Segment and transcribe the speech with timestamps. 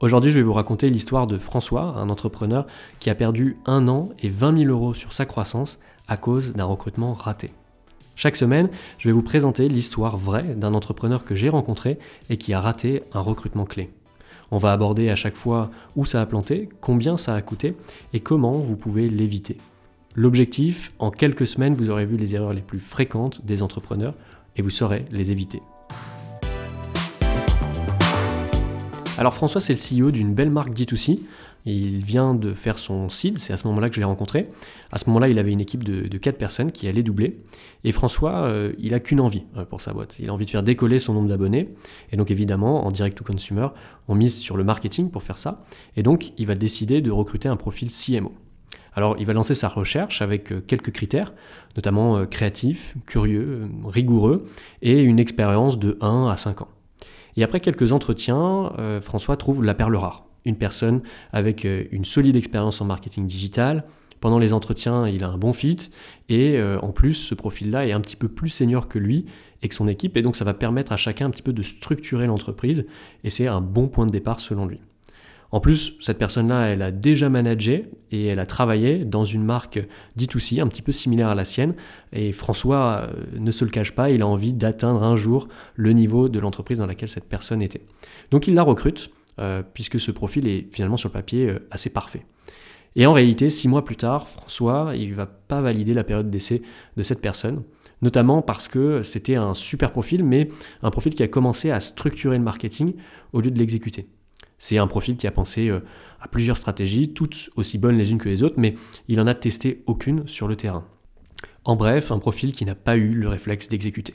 [0.00, 2.66] Aujourd'hui, je vais vous raconter l'histoire de François, un entrepreneur
[3.00, 5.78] qui a perdu un an et 20 000 euros sur sa croissance
[6.08, 7.50] à cause d'un recrutement raté.
[8.16, 11.98] Chaque semaine, je vais vous présenter l'histoire vraie d'un entrepreneur que j'ai rencontré
[12.30, 13.90] et qui a raté un recrutement clé.
[14.50, 17.76] On va aborder à chaque fois où ça a planté, combien ça a coûté
[18.14, 19.58] et comment vous pouvez l'éviter.
[20.14, 24.14] L'objectif, en quelques semaines, vous aurez vu les erreurs les plus fréquentes des entrepreneurs
[24.56, 25.60] et vous saurez les éviter.
[29.20, 31.20] Alors François, c'est le CEO d'une belle marque D2C.
[31.66, 34.48] Il vient de faire son seed, c'est à ce moment-là que je l'ai rencontré.
[34.92, 37.38] À ce moment-là, il avait une équipe de, 4 personnes qui allait doubler.
[37.84, 40.18] Et François, euh, il a qu'une envie euh, pour sa boîte.
[40.20, 41.68] Il a envie de faire décoller son nombre d'abonnés.
[42.12, 43.68] Et donc évidemment, en direct to consumer,
[44.08, 45.60] on mise sur le marketing pour faire ça.
[45.98, 48.32] Et donc, il va décider de recruter un profil CMO.
[48.94, 51.34] Alors, il va lancer sa recherche avec euh, quelques critères,
[51.76, 54.44] notamment créatif, curieux, rigoureux,
[54.80, 56.68] et une expérience de 1 à 5 ans.
[57.36, 60.26] Et après quelques entretiens, euh, François trouve la perle rare.
[60.44, 63.84] Une personne avec euh, une solide expérience en marketing digital.
[64.20, 65.90] Pendant les entretiens, il a un bon fit.
[66.28, 69.26] Et euh, en plus, ce profil-là est un petit peu plus senior que lui
[69.62, 70.16] et que son équipe.
[70.16, 72.86] Et donc, ça va permettre à chacun un petit peu de structurer l'entreprise.
[73.24, 74.80] Et c'est un bon point de départ selon lui.
[75.52, 79.80] En plus, cette personne-là, elle a déjà managé et elle a travaillé dans une marque
[80.16, 81.74] D2C un petit peu similaire à la sienne.
[82.12, 85.92] Et François euh, ne se le cache pas, il a envie d'atteindre un jour le
[85.92, 87.82] niveau de l'entreprise dans laquelle cette personne était.
[88.30, 91.90] Donc il la recrute, euh, puisque ce profil est finalement sur le papier euh, assez
[91.90, 92.24] parfait.
[92.94, 96.30] Et en réalité, six mois plus tard, François, il ne va pas valider la période
[96.30, 96.62] d'essai
[96.96, 97.62] de cette personne,
[98.02, 100.48] notamment parce que c'était un super profil, mais
[100.82, 102.94] un profil qui a commencé à structurer le marketing
[103.32, 104.08] au lieu de l'exécuter.
[104.60, 105.80] C'est un profil qui a pensé euh,
[106.20, 108.74] à plusieurs stratégies, toutes aussi bonnes les unes que les autres, mais
[109.08, 110.84] il n'en a testé aucune sur le terrain.
[111.64, 114.14] En bref, un profil qui n'a pas eu le réflexe d'exécuter.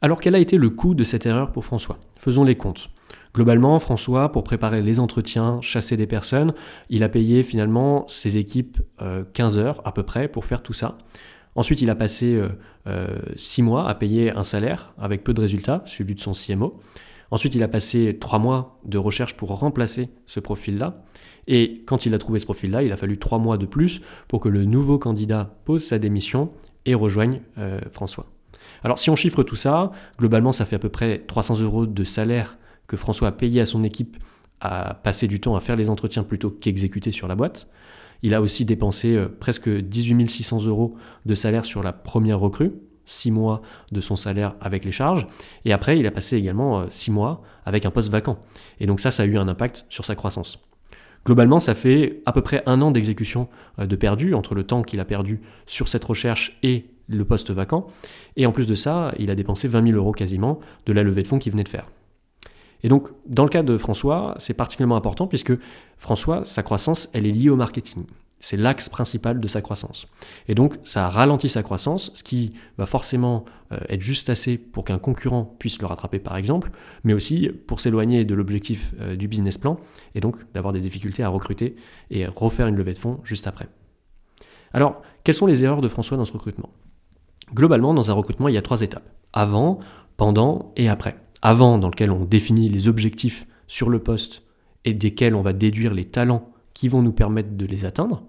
[0.00, 1.98] Alors quel a été le coût de cette erreur pour François?
[2.16, 2.88] Faisons les comptes.
[3.34, 6.54] Globalement, François, pour préparer les entretiens, chasser des personnes,
[6.88, 8.78] il a payé finalement ses équipes
[9.34, 10.96] 15 euh, heures à peu près pour faire tout ça.
[11.56, 12.40] Ensuite, il a passé
[13.36, 16.80] 6 euh, mois à payer un salaire avec peu de résultats, celui de son CMO.
[17.32, 21.02] Ensuite, il a passé trois mois de recherche pour remplacer ce profil-là.
[21.46, 24.38] Et quand il a trouvé ce profil-là, il a fallu trois mois de plus pour
[24.38, 26.52] que le nouveau candidat pose sa démission
[26.84, 28.26] et rejoigne euh, François.
[28.84, 32.04] Alors si on chiffre tout ça, globalement ça fait à peu près 300 euros de
[32.04, 34.18] salaire que François a payé à son équipe
[34.60, 37.66] à passer du temps à faire les entretiens plutôt qu'exécuter sur la boîte.
[38.22, 42.72] Il a aussi dépensé euh, presque 18 600 euros de salaire sur la première recrue,
[43.12, 45.26] 6 mois de son salaire avec les charges.
[45.64, 48.38] Et après, il a passé également 6 euh, mois avec un poste vacant.
[48.80, 50.58] Et donc ça, ça a eu un impact sur sa croissance.
[51.24, 54.82] Globalement, ça fait à peu près un an d'exécution euh, de perdu entre le temps
[54.82, 57.86] qu'il a perdu sur cette recherche et le poste vacant.
[58.36, 61.22] Et en plus de ça, il a dépensé 20 000 euros quasiment de la levée
[61.22, 61.86] de fonds qu'il venait de faire.
[62.82, 65.52] Et donc, dans le cas de François, c'est particulièrement important puisque
[65.98, 68.04] François, sa croissance, elle est liée au marketing.
[68.42, 70.08] C'est l'axe principal de sa croissance.
[70.48, 74.84] Et donc, ça ralentit sa croissance, ce qui va forcément euh, être juste assez pour
[74.84, 76.72] qu'un concurrent puisse le rattraper, par exemple,
[77.04, 79.78] mais aussi pour s'éloigner de l'objectif euh, du business plan,
[80.16, 81.76] et donc d'avoir des difficultés à recruter
[82.10, 83.68] et refaire une levée de fonds juste après.
[84.72, 86.70] Alors, quelles sont les erreurs de François dans ce recrutement?
[87.54, 89.08] Globalement, dans un recrutement, il y a trois étapes.
[89.32, 89.78] Avant,
[90.16, 91.16] pendant et après.
[91.42, 94.42] Avant, dans lequel on définit les objectifs sur le poste
[94.84, 98.22] et desquels on va déduire les talents qui vont nous permettre de les atteindre.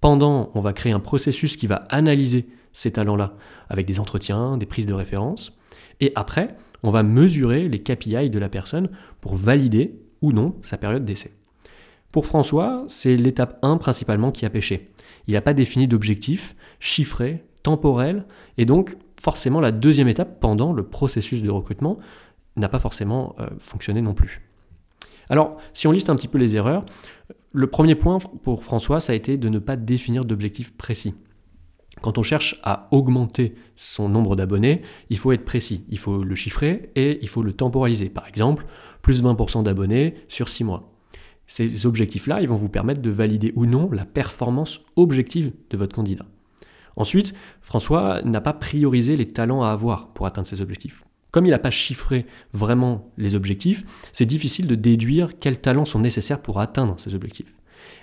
[0.00, 3.34] Pendant, on va créer un processus qui va analyser ces talents-là
[3.68, 5.56] avec des entretiens, des prises de référence.
[6.00, 8.88] Et après, on va mesurer les KPI de la personne
[9.20, 11.32] pour valider ou non sa période d'essai.
[12.12, 14.90] Pour François, c'est l'étape 1 principalement qui a pêché.
[15.26, 18.24] Il n'a pas défini d'objectif chiffré, temporel,
[18.58, 21.98] et donc forcément la deuxième étape pendant le processus de recrutement
[22.56, 24.42] n'a pas forcément euh, fonctionné non plus.
[25.28, 26.84] Alors, si on liste un petit peu les erreurs,
[27.52, 31.14] le premier point pour François, ça a été de ne pas définir d'objectif précis.
[32.00, 36.34] Quand on cherche à augmenter son nombre d'abonnés, il faut être précis, il faut le
[36.34, 38.08] chiffrer et il faut le temporaliser.
[38.08, 38.64] Par exemple,
[39.02, 40.92] plus 20% d'abonnés sur 6 mois.
[41.46, 45.94] Ces objectifs-là, ils vont vous permettre de valider ou non la performance objective de votre
[45.96, 46.26] candidat.
[46.96, 51.04] Ensuite, François n'a pas priorisé les talents à avoir pour atteindre ces objectifs.
[51.30, 56.00] Comme il n'a pas chiffré vraiment les objectifs, c'est difficile de déduire quels talents sont
[56.00, 57.54] nécessaires pour atteindre ces objectifs.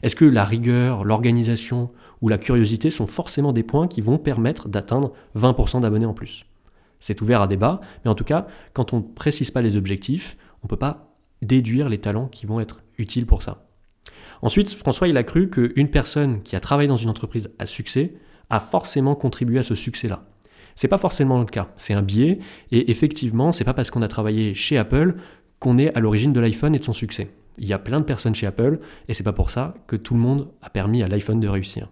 [0.04, 1.92] Est-ce que la rigueur, l'organisation
[2.22, 6.46] ou la curiosité sont forcément des points qui vont permettre d'atteindre 20% d'abonnés en plus?
[7.00, 10.38] C'est ouvert à débat, mais en tout cas, quand on ne précise pas les objectifs,
[10.64, 13.68] on ne peut pas déduire les talents qui vont être utiles pour ça.
[14.42, 18.14] Ensuite, François, il a cru qu'une personne qui a travaillé dans une entreprise à succès
[18.50, 20.24] a forcément contribué à ce succès-là.
[20.78, 22.38] C'est pas forcément le cas, c'est un biais,
[22.72, 25.16] et effectivement, c'est pas parce qu'on a travaillé chez Apple
[25.60, 27.32] qu'on est à l'origine de l'iPhone et de son succès.
[27.58, 28.78] Il y a plein de personnes chez Apple
[29.08, 31.90] et c'est pas pour ça que tout le monde a permis à l'iPhone de réussir.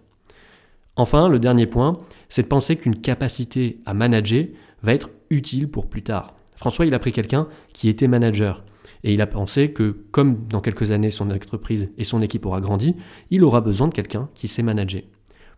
[0.94, 1.94] Enfin, le dernier point,
[2.28, 4.44] c'est de penser qu'une capacité à manager
[4.82, 6.36] va être utile pour plus tard.
[6.54, 8.64] François, il a pris quelqu'un qui était manager.
[9.02, 12.60] Et il a pensé que, comme dans quelques années son entreprise et son équipe aura
[12.60, 12.94] grandi,
[13.30, 15.02] il aura besoin de quelqu'un qui sait manager.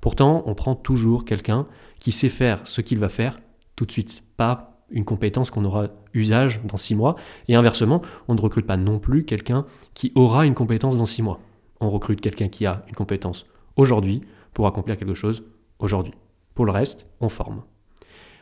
[0.01, 1.67] Pourtant, on prend toujours quelqu'un
[1.99, 3.41] qui sait faire ce qu'il va faire
[3.77, 7.17] tout de suite, pas une compétence qu'on aura usage dans six mois.
[7.47, 9.65] Et inversement, on ne recrute pas non plus quelqu'un
[9.95, 11.41] qui aura une compétence dans six mois.
[11.81, 13.47] On recrute quelqu'un qui a une compétence
[13.77, 14.23] aujourd'hui
[14.53, 15.45] pour accomplir quelque chose
[15.79, 16.15] aujourd'hui.
[16.55, 17.63] Pour le reste, on forme.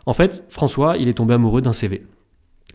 [0.07, 2.07] En fait, François, il est tombé amoureux d'un CV.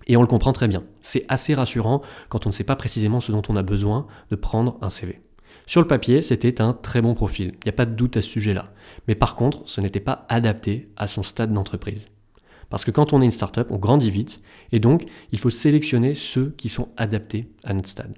[0.07, 0.83] Et on le comprend très bien.
[1.01, 4.35] C'est assez rassurant quand on ne sait pas précisément ce dont on a besoin de
[4.35, 5.21] prendre un CV.
[5.71, 8.21] Sur le papier, c'était un très bon profil, il n'y a pas de doute à
[8.21, 8.73] ce sujet-là.
[9.07, 12.09] Mais par contre, ce n'était pas adapté à son stade d'entreprise.
[12.69, 14.41] Parce que quand on est une startup, on grandit vite,
[14.73, 18.17] et donc il faut sélectionner ceux qui sont adaptés à notre stade.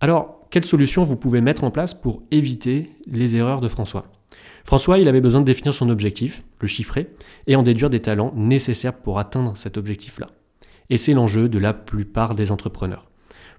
[0.00, 4.10] Alors, quelles solutions vous pouvez mettre en place pour éviter les erreurs de François?
[4.64, 7.08] François, il avait besoin de définir son objectif, le chiffrer,
[7.46, 10.26] et en déduire des talents nécessaires pour atteindre cet objectif-là.
[10.90, 13.06] Et c'est l'enjeu de la plupart des entrepreneurs.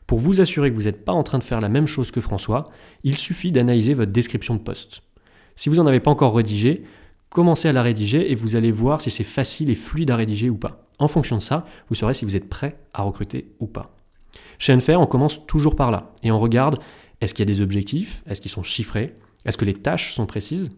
[0.07, 2.21] Pour vous assurer que vous n'êtes pas en train de faire la même chose que
[2.21, 2.65] François,
[3.04, 5.01] il suffit d'analyser votre description de poste.
[5.57, 6.83] Si vous n'en avez pas encore rédigé,
[7.30, 10.50] commencez à la rédiger et vous allez voir si c'est facile et fluide à rédiger
[10.50, 10.88] ou pas.
[11.00, 13.95] En fonction de ça, vous saurez si vous êtes prêt à recruter ou pas.
[14.59, 16.80] Chez Enfer, on commence toujours par là et on regarde
[17.19, 19.15] est-ce qu'il y a des objectifs, est-ce qu'ils sont chiffrés,
[19.45, 20.69] est-ce que les tâches sont précises,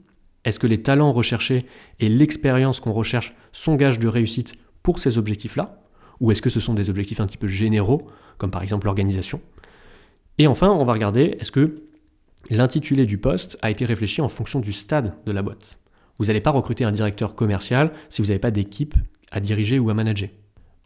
[0.44, 1.66] est-ce que les talents recherchés
[2.00, 5.82] et l'expérience qu'on recherche sont gages de réussite pour ces objectifs-là?
[6.20, 8.08] Ou est-ce que ce sont des objectifs un petit peu généraux,
[8.38, 9.42] comme par exemple l'organisation
[10.38, 11.84] Et enfin, on va regarder est-ce que
[12.50, 15.78] l'intitulé du poste a été réfléchi en fonction du stade de la boîte?
[16.18, 18.96] Vous n'allez pas recruter un directeur commercial si vous n'avez pas d'équipe
[19.32, 20.30] à diriger ou à manager.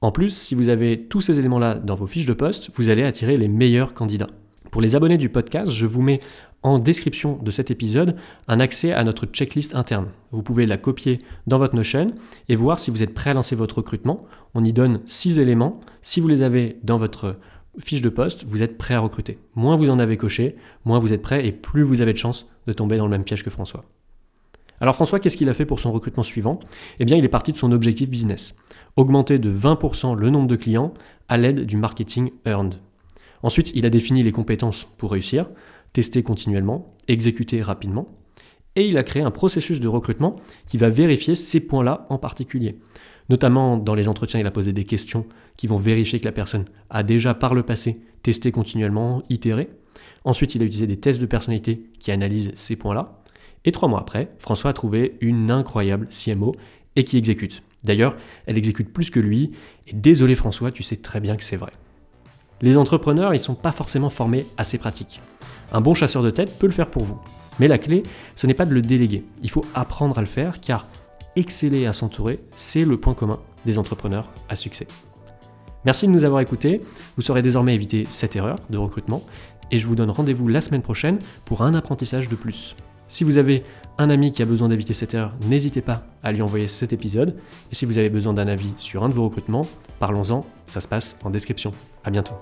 [0.01, 3.03] En plus, si vous avez tous ces éléments-là dans vos fiches de poste, vous allez
[3.03, 4.29] attirer les meilleurs candidats.
[4.73, 6.19] Pour les abonnés du podcast, je vous mets
[6.63, 8.15] en description de cet épisode
[8.47, 10.07] un accès à notre checklist interne.
[10.31, 12.07] Vous pouvez la copier dans votre Notion
[12.49, 14.25] et voir si vous êtes prêt à lancer votre recrutement.
[14.55, 15.79] On y donne six éléments.
[16.01, 17.37] Si vous les avez dans votre
[17.77, 19.37] fiche de poste, vous êtes prêt à recruter.
[19.53, 20.55] Moins vous en avez coché,
[20.85, 23.25] moins vous êtes prêt et plus vous avez de chances de tomber dans le même
[23.25, 23.85] piège que François.
[24.81, 26.59] Alors François, qu'est-ce qu'il a fait pour son recrutement suivant?
[26.99, 28.55] Eh bien, il est parti de son objectif business.
[28.95, 30.95] Augmenter de 20% le nombre de clients
[31.29, 32.79] à l'aide du marketing earned.
[33.43, 35.49] Ensuite, il a défini les compétences pour réussir,
[35.91, 38.07] tester continuellement, exécuter rapidement,
[38.75, 40.35] et il a créé un processus de recrutement
[40.65, 42.79] qui va vérifier ces points-là en particulier.
[43.29, 45.25] Notamment dans les entretiens, il a posé des questions
[45.57, 49.69] qui vont vérifier que la personne a déjà par le passé testé continuellement, itéré.
[50.23, 53.21] Ensuite, il a utilisé des tests de personnalité qui analysent ces points-là.
[53.65, 56.55] Et trois mois après, François a trouvé une incroyable CMO
[56.95, 57.63] et qui exécute.
[57.83, 59.51] D'ailleurs, elle exécute plus que lui.
[59.87, 61.71] Et désolé François, tu sais très bien que c'est vrai.
[62.63, 65.19] Les entrepreneurs, ils ne sont pas forcément formés à ces pratiques.
[65.73, 67.19] Un bon chasseur de tête peut le faire pour vous.
[67.59, 68.03] Mais la clé,
[68.37, 69.25] ce n'est pas de le déléguer.
[69.41, 70.87] Il faut apprendre à le faire car
[71.35, 74.87] exceller à s'entourer, c'est le point commun des entrepreneurs à succès.
[75.83, 76.79] Merci de nous avoir écoutés.
[77.17, 79.23] Vous saurez désormais éviter cette erreur de recrutement
[79.69, 82.77] et je vous donne rendez-vous la semaine prochaine pour un apprentissage de plus.
[83.09, 83.65] Si vous avez
[83.97, 87.35] un ami qui a besoin d'éviter cette erreur, n'hésitez pas à lui envoyer cet épisode.
[87.73, 89.67] Et si vous avez besoin d'un avis sur un de vos recrutements,
[89.99, 91.71] parlons-en, ça se passe en description.
[92.05, 92.35] À bientôt.